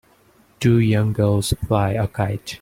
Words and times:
two 0.59 0.79
young 0.79 1.13
girls 1.13 1.53
fly 1.67 1.91
a 1.91 2.07
kite. 2.07 2.49